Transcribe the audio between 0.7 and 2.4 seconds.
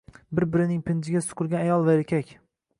pinjiga suqilgan ayol bilan erkak.